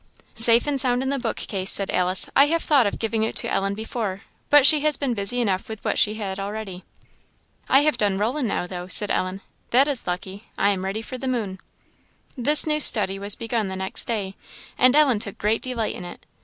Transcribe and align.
"Safe 0.33 0.65
and 0.65 0.81
sound 0.81 1.03
in 1.03 1.09
the 1.09 1.19
book 1.19 1.35
case," 1.37 1.69
said 1.69 1.91
Alice. 1.91 2.27
"I 2.35 2.47
have 2.47 2.63
thought 2.63 2.87
of 2.87 2.97
giving 2.97 3.21
it 3.21 3.35
to 3.35 3.47
Ellen 3.51 3.75
before, 3.75 4.23
but 4.49 4.65
she 4.65 4.79
has 4.79 4.97
been 4.97 5.13
busy 5.13 5.39
enough 5.41 5.69
with 5.69 5.85
what 5.85 5.99
she 5.99 6.15
had 6.15 6.39
already." 6.39 6.83
"I 7.69 7.81
have 7.81 7.99
done 7.99 8.17
Rollin, 8.17 8.47
now, 8.47 8.65
though," 8.65 8.87
said 8.87 9.11
Ellen; 9.11 9.41
"that 9.69 9.87
is 9.87 10.07
lucky, 10.07 10.45
I 10.57 10.69
am 10.69 10.85
ready 10.85 11.03
for 11.03 11.19
the 11.19 11.27
moon." 11.27 11.59
This 12.35 12.65
new 12.65 12.79
study 12.79 13.19
was 13.19 13.35
begun 13.35 13.67
the 13.67 13.75
next 13.75 14.05
day, 14.05 14.33
and 14.75 14.95
Ellen 14.95 15.19
took 15.19 15.37
great 15.37 15.61
delight 15.61 15.93
in 15.93 16.03
it. 16.05 16.25